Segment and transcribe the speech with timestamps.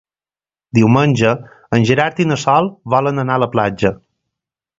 [0.77, 1.33] Diumenge
[1.77, 3.95] en Gerard i na Sol volen anar a la platja.